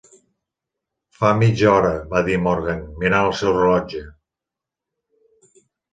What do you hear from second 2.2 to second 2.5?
dir